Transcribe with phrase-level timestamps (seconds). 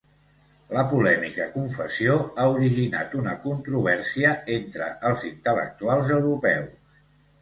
[0.75, 7.03] La polèmica confessió ha originat una controvèrsia entre els intel·lectuals europeus.